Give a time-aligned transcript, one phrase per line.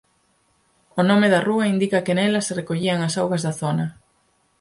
[0.99, 3.85] O nome da rúa indica que nela se recollían as augas da zona.